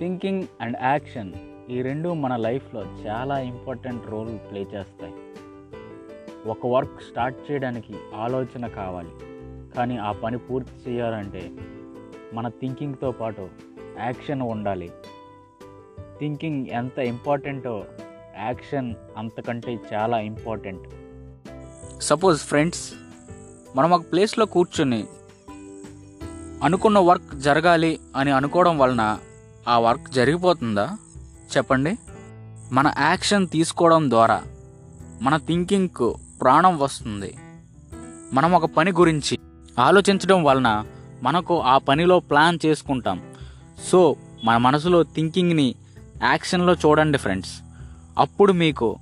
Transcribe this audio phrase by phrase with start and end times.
[0.00, 1.32] Thinking and action
[1.70, 5.14] ఈ రెండు మన లైఫ్లో చాలా ఇంపార్టెంట్ రోల్ ప్లే చేస్తాయి.
[6.48, 9.08] ఒక వర్క్ స్టార్ట్ చేయడానికి ఆలోచన కావాలి.
[9.76, 11.50] కానీ ఆ పని పూర్తి చేయాలంటే
[12.34, 13.48] మన థింకింగ్తో పాటు
[13.98, 14.90] యాక్షన్ ఉండాలి.
[16.20, 17.84] థింకింగ్ ఎంత ఇంపార్టెంటో
[18.38, 20.88] యాక్షన్ అంతకంటే చాలా ఇంపార్టెంట్.
[22.02, 22.92] సపోజ్ ఫ్రెండ్స్
[23.76, 25.04] మనం ఒక ప్లేస్లో కూర్చొని
[26.62, 29.18] అనుకున్న వర్క్ జరగాలి అని అనుకోవడం వలన
[29.68, 30.96] ఆ వర్క్ జరిగిపోతుందా?
[31.56, 31.98] చెప్పండి.
[32.72, 34.42] మన యాక్షన్ తీసుకోవడం ద్వారా
[35.22, 37.34] మన థింకింగ్కు ప్రాణం వస్తుంది.
[38.32, 39.38] మనం ఒక పని గురించి
[39.78, 40.84] ఆలోచించడం వలన
[41.22, 43.22] మనకు ఆ పనిలో ప్లాన్ చేసుకుంటాం.
[43.90, 45.74] సో మన మనసులో థింకింగ్ని
[46.22, 47.60] యాక్షన్లో చూడండి ఫ్రెండ్స్.
[48.18, 48.96] అప్పుడు మీకు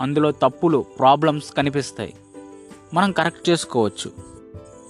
[0.00, 2.14] అందులో తప్పులు ప్రాబ్లమ్స్ కనిపిస్తాయి.
[2.94, 4.12] మనం కరెక్ట్ చేసుకోవచ్చు.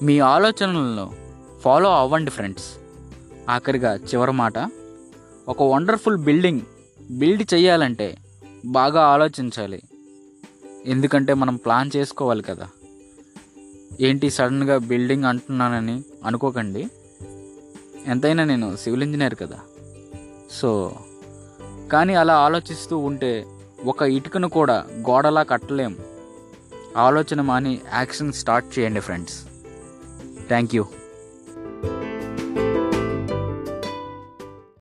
[0.02, 1.12] మీ ఆలోచనలను
[1.60, 2.64] ఫాలో అవ్వండి ఫ్రెండ్స్.
[3.50, 4.58] ఆఖరిగా చివరి మాట.
[5.48, 6.60] ఒక వండర్ఫుల్ బిల్డింగ్
[7.10, 8.16] బిల్డ్ చేయాలంటే
[8.66, 9.82] బాగా ఆలోచించాలి.
[10.86, 12.68] ఎందుకంటే మనం ప్లాన్ చేసుకోవాలి కదా.
[14.00, 16.88] ఏంటి సడన్గా బిల్డింగ్ అంటున్నానని అనుకోకండి.
[18.06, 19.60] ఎంతైనా నేను సివిల్ ఇంజనీర్ కదా.
[20.50, 20.92] సో
[21.92, 23.46] కానీ అలా ఆలోచిస్తూ ఉంటే
[23.84, 25.96] ఒక ఇటుకను కూడా గోడలా కట్టలేం.
[26.96, 29.44] ఆలోచన మాని యాక్షన్ స్టార్ట్ చేయండి ఫ్రెండ్స్
[30.48, 30.86] థ్యాంక్ యూ